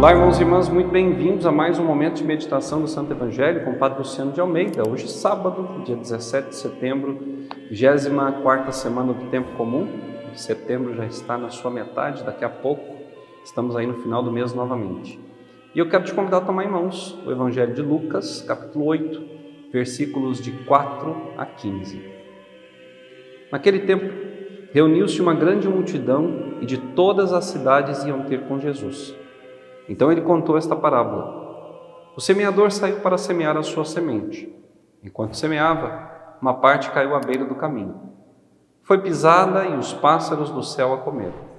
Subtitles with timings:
[0.00, 3.66] Olá, irmãos e irmãs, muito bem-vindos a mais um momento de meditação do Santo Evangelho
[3.66, 4.82] com o Padre Luciano de Almeida.
[4.88, 7.18] Hoje, sábado, dia 17 de setembro,
[7.70, 9.86] 24 semana do Tempo Comum.
[10.34, 12.82] Setembro já está na sua metade, daqui a pouco
[13.44, 15.20] estamos aí no final do mês novamente.
[15.74, 19.22] E eu quero te convidar a tomar em mãos o Evangelho de Lucas, capítulo 8,
[19.70, 22.02] versículos de 4 a 15.
[23.52, 24.10] Naquele tempo,
[24.72, 29.19] reuniu-se uma grande multidão e de todas as cidades iam ter com Jesus.
[29.90, 32.12] Então ele contou esta parábola.
[32.16, 34.48] O semeador saiu para semear a sua semente.
[35.02, 36.08] Enquanto semeava,
[36.40, 38.00] uma parte caiu à beira do caminho.
[38.84, 41.50] Foi pisada e os pássaros do céu a comeram.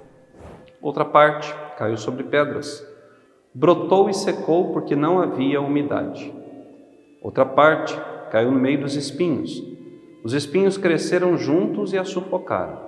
[0.80, 2.82] Outra parte caiu sobre pedras.
[3.54, 6.32] Brotou e secou porque não havia umidade.
[7.20, 7.94] Outra parte
[8.30, 9.62] caiu no meio dos espinhos.
[10.24, 12.80] Os espinhos cresceram juntos e a sufocaram.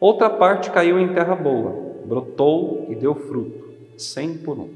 [0.00, 1.72] Outra parte caiu em terra boa,
[2.06, 3.65] brotou e deu fruto
[3.96, 4.70] cem por um.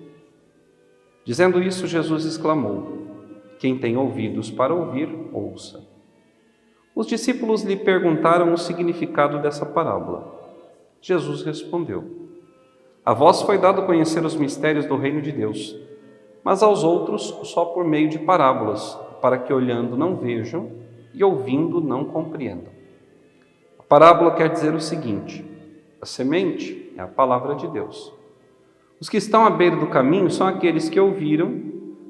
[1.24, 3.06] Dizendo isso, Jesus exclamou:
[3.58, 5.88] Quem tem ouvidos para ouvir, ouça.
[6.94, 10.38] Os discípulos lhe perguntaram o significado dessa parábola.
[11.00, 12.28] Jesus respondeu:
[13.04, 15.76] A vós foi dado conhecer os mistérios do reino de Deus,
[16.42, 20.70] mas aos outros só por meio de parábolas, para que olhando não vejam
[21.14, 22.72] e ouvindo não compreendam.
[23.78, 25.44] A parábola quer dizer o seguinte:
[26.00, 28.19] a semente é a palavra de Deus.
[29.00, 31.58] Os que estão à beira do caminho são aqueles que ouviram,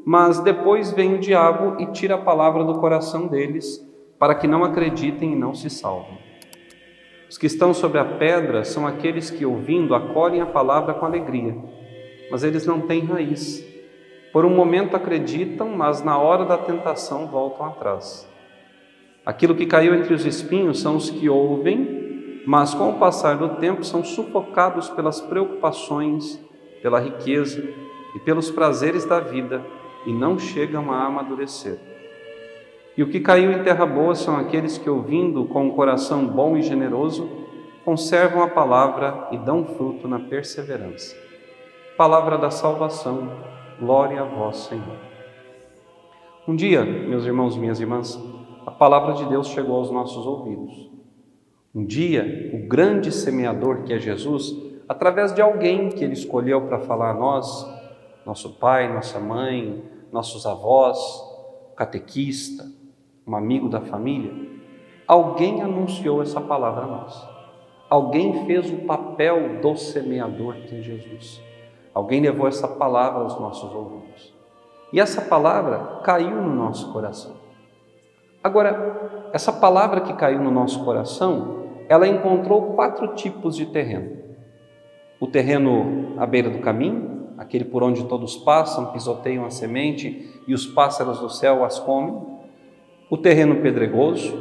[0.05, 3.79] mas depois vem o diabo e tira a palavra do coração deles,
[4.19, 6.19] para que não acreditem e não se salvem.
[7.29, 11.57] Os que estão sobre a pedra são aqueles que, ouvindo, acolhem a palavra com alegria,
[12.29, 13.65] mas eles não têm raiz.
[14.33, 18.29] Por um momento acreditam, mas na hora da tentação voltam atrás.
[19.25, 23.61] Aquilo que caiu entre os espinhos são os que ouvem, mas com o passar do
[23.61, 26.50] tempo são sufocados pelas preocupações
[26.83, 27.63] pela riqueza
[28.15, 29.65] e pelos prazeres da vida
[30.07, 31.79] e não chegam a amadurecer.
[32.97, 36.57] E o que caiu em terra boa são aqueles que, ouvindo com um coração bom
[36.57, 37.29] e generoso,
[37.85, 41.17] conservam a palavra e dão fruto na perseverança.
[41.97, 43.31] Palavra da salvação,
[43.79, 44.97] glória a vós, Senhor.
[46.47, 48.19] Um dia, meus irmãos e minhas irmãs,
[48.67, 50.91] a palavra de Deus chegou aos nossos ouvidos.
[51.75, 56.81] Um dia, o grande semeador que é Jesus através de alguém que Ele escolheu para
[56.81, 57.65] falar a nós,
[58.27, 60.99] nosso pai, nossa mãe, nossos avós,
[61.77, 62.67] catequista,
[63.25, 64.33] um amigo da família.
[65.07, 67.29] Alguém anunciou essa palavra a nós.
[67.89, 71.41] Alguém fez o papel do semeador que é Jesus.
[71.95, 74.35] Alguém levou essa palavra aos nossos ouvidos.
[74.93, 77.37] E essa palavra caiu no nosso coração.
[78.43, 84.30] Agora, essa palavra que caiu no nosso coração, ela encontrou quatro tipos de terreno
[85.21, 90.55] o terreno à beira do caminho, aquele por onde todos passam, pisoteiam a semente e
[90.55, 92.19] os pássaros do céu as comem,
[93.11, 94.35] o terreno pedregoso,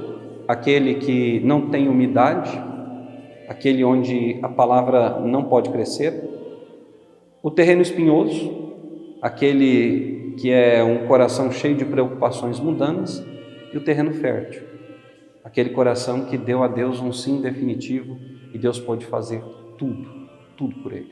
[0.48, 2.50] aquele que não tem umidade,
[3.50, 6.24] aquele onde a palavra não pode crescer,
[7.44, 8.74] o terreno espinhoso,
[9.22, 13.26] aquele que é um coração cheio de preocupações mundanas,
[13.74, 14.64] e o terreno fértil,
[15.44, 18.18] aquele coração que deu a Deus um sim definitivo
[18.54, 19.44] e Deus pode fazer
[19.78, 20.19] tudo
[20.60, 21.10] tudo por Ele.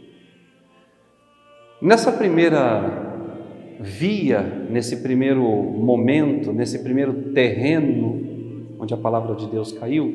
[1.81, 10.13] Nessa primeira via, nesse primeiro momento, nesse primeiro terreno onde a palavra de Deus caiu,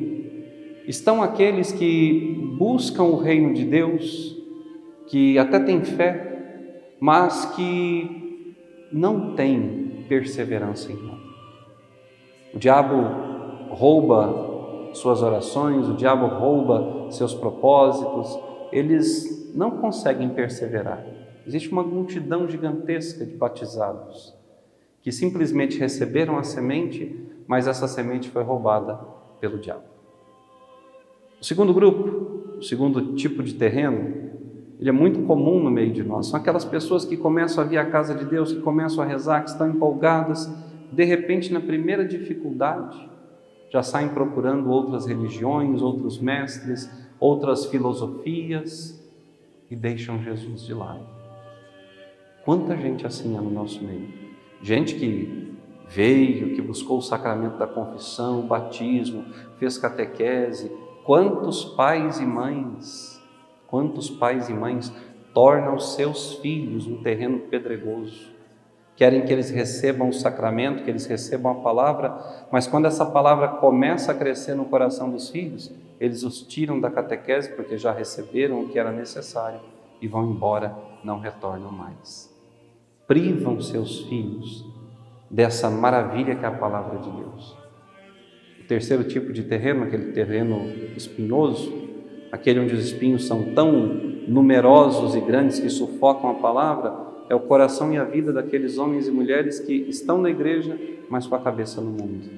[0.87, 4.37] estão aqueles que buscam o reino de Deus,
[5.07, 8.55] que até têm fé, mas que
[8.91, 11.23] não têm perseverança em nada.
[12.53, 18.37] O diabo rouba suas orações, o diabo rouba seus propósitos,
[18.77, 21.05] eles não conseguem perseverar.
[21.45, 24.33] Existe uma multidão gigantesca de batizados
[25.01, 27.13] que simplesmente receberam a semente,
[27.45, 28.95] mas essa semente foi roubada
[29.39, 29.83] pelo diabo.
[31.41, 34.31] O segundo grupo, o segundo tipo de terreno,
[34.79, 36.27] ele é muito comum no meio de nós.
[36.27, 39.43] São aquelas pessoas que começam a vir à casa de Deus, que começam a rezar,
[39.43, 40.49] que estão empolgadas,
[40.91, 43.09] de repente, na primeira dificuldade,
[43.71, 46.89] já saem procurando outras religiões, outros mestres,
[47.23, 49.01] outras filosofias
[49.71, 51.07] e deixam Jesus de lado.
[52.43, 54.09] Quanta gente assim há no nosso meio?
[54.61, 55.55] Gente que
[55.87, 59.23] veio, que buscou o sacramento da confissão, o batismo,
[59.57, 60.69] fez catequese.
[61.05, 63.21] Quantos pais e mães,
[63.67, 64.91] quantos pais e mães
[65.33, 68.33] tornam seus filhos um terreno pedregoso?
[68.97, 73.47] Querem que eles recebam o sacramento, que eles recebam a palavra, mas quando essa palavra
[73.47, 75.71] começa a crescer no coração dos filhos,
[76.03, 79.61] eles os tiram da catequese porque já receberam o que era necessário
[80.01, 82.29] e vão embora não retornam mais.
[83.07, 84.65] Privam seus filhos
[85.31, 87.57] dessa maravilha que é a palavra de Deus.
[88.59, 90.65] O terceiro tipo de terreno, aquele terreno
[90.97, 91.71] espinhoso,
[92.33, 93.71] aquele onde os espinhos são tão
[94.27, 96.93] numerosos e grandes que sufocam a palavra,
[97.29, 100.77] é o coração e a vida daqueles homens e mulheres que estão na igreja,
[101.09, 102.29] mas com a cabeça no mundo.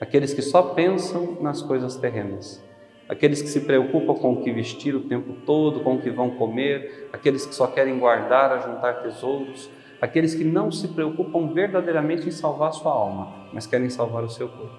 [0.00, 2.69] Aqueles que só pensam nas coisas terrenas.
[3.10, 6.30] Aqueles que se preocupam com o que vestir o tempo todo, com o que vão
[6.30, 9.68] comer, aqueles que só querem guardar, ajuntar tesouros,
[10.00, 14.48] aqueles que não se preocupam verdadeiramente em salvar sua alma, mas querem salvar o seu
[14.48, 14.76] corpo.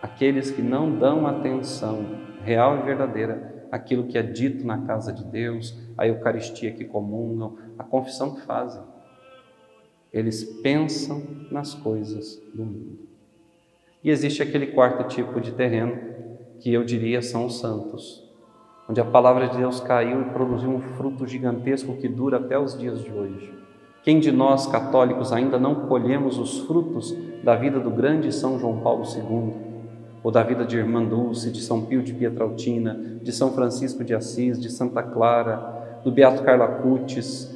[0.00, 2.06] Aqueles que não dão atenção
[2.42, 7.58] real e verdadeira àquilo que é dito na casa de Deus, a Eucaristia que comungam,
[7.78, 8.82] a confissão que fazem.
[10.10, 12.98] Eles pensam nas coisas do mundo.
[14.02, 16.07] E existe aquele quarto tipo de terreno
[16.60, 18.24] que eu diria são os santos,
[18.88, 22.78] onde a palavra de Deus caiu e produziu um fruto gigantesco que dura até os
[22.78, 23.52] dias de hoje.
[24.02, 28.80] Quem de nós católicos ainda não colhemos os frutos da vida do grande São João
[28.80, 29.54] Paulo II,
[30.22, 34.14] ou da vida de Irmã Dulce, de São Pio de Pietrautina, de São Francisco de
[34.14, 37.54] Assis, de Santa Clara, do Beato Carlo Acutis,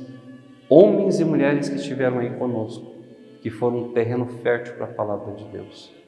[0.69, 2.93] homens e mulheres que estiveram aí conosco,
[3.41, 6.02] que foram um terreno fértil para a palavra de Deus.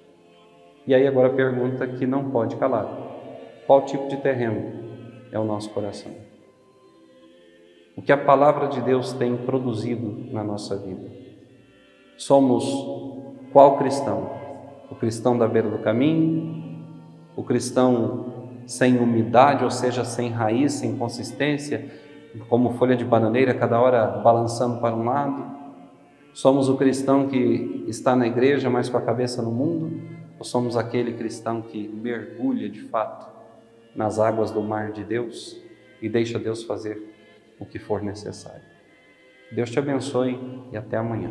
[0.87, 2.87] E aí agora a pergunta que não pode calar:
[3.67, 4.73] qual tipo de terreno
[5.33, 6.13] é o nosso coração?
[7.97, 11.09] o que a palavra de Deus tem produzido na nossa vida.
[12.17, 12.65] Somos
[13.53, 14.31] qual cristão?
[14.91, 16.83] O cristão da beira do caminho?
[17.37, 18.33] O cristão
[18.67, 21.89] sem umidade, ou seja, sem raiz, sem consistência,
[22.49, 25.55] como folha de bananeira, cada hora balançando para um lado?
[26.33, 30.03] Somos o cristão que está na igreja, mas com a cabeça no mundo?
[30.45, 33.27] Ou somos aquele cristão que mergulha de fato
[33.97, 35.59] nas águas do mar de Deus
[36.03, 37.03] e deixa Deus fazer
[37.59, 38.61] o que for necessário.
[39.51, 40.39] Deus te abençoe
[40.71, 41.31] e até amanhã.